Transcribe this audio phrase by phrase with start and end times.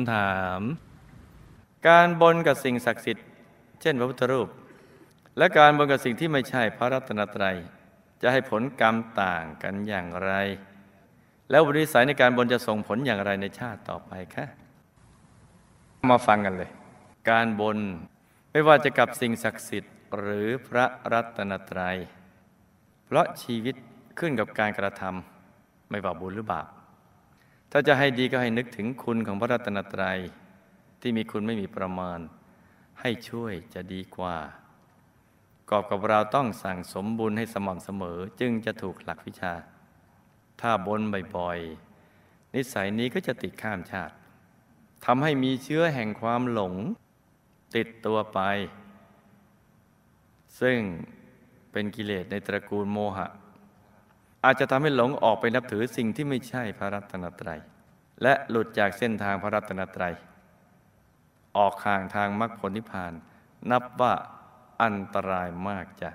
[0.00, 0.60] ำถาม
[1.88, 3.26] การบนกับสิ่งศักดิ์สิทธิ์
[3.80, 4.48] เช่นพระพุทธรูป
[5.38, 7.56] และการบนกับสิ่งที่ไม่ใช่พระรัตนตรัย
[8.22, 10.32] จะให้ผลกรรมต่างกันอย่างไร
[11.50, 14.46] แล้วบริสัยในการบนจะส่งผลอย่างไรในชาติต่อไปคะ
[16.10, 16.70] มาฟังกันเลย
[17.30, 17.78] การบน
[18.50, 21.96] ไม่ว่าจะกับสิ่งศักดิ์สิทธิ์หรือพระรัตนตรัย
[23.04, 23.74] เพราะชีวิต
[24.18, 26.66] ขึ้นกับการกระทำไม่ว่าบุญหรือบาป
[27.74, 30.18] ถ้าจะให้ดีก็ให้นึกถึงคุณของพระรัตนตรัย
[31.00, 32.18] ที่มีคุณไม่มีประมาณ
[33.00, 34.36] ให้ช่วยจะดีกว่า
[35.70, 39.54] กอบกับเราต้องสั่งสมบุญให้สม่ำเสมอจึงจะถูกหลักวิชา
[40.60, 41.00] ถ้าบน
[41.36, 44.14] บ่อยๆ นิสัยนี้ก็จะติดข้ามชาติ
[45.04, 46.74] ทำให้มีเชื้อแห่งความหลง
[47.76, 48.40] ติดตัวไป
[50.60, 50.78] ซึ่ง
[51.72, 53.28] เป็นกิเลสในตระกูลโมหะ
[54.44, 57.60] อาจจะทำให้หลงออกไปนับถือสิ่งที่ไม่ใช่พระรัตนตรัย
[58.22, 60.14] และหลุดจากเส้นทางพระรัตนตรัย
[61.56, 63.12] ออกห่างทางมรรคผลนิพพาน
[63.70, 64.12] นับว่า
[64.82, 66.10] อันตรายมากจ้ะ